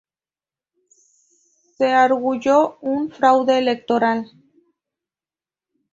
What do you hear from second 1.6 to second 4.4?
Se arguyó un fraude electoral.